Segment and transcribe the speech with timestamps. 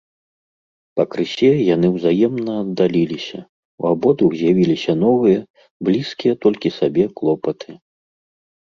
[0.99, 3.39] Пакрысе яны ўзаемна аддаліліся,
[3.85, 5.39] у абодвух з’явіліся новыя,
[5.91, 7.69] блізкія толькі сабе клопаты.